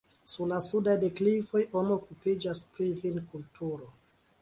[0.29, 3.97] Sur la sudaj deklivoj oni okupiĝas pri vinkulturo.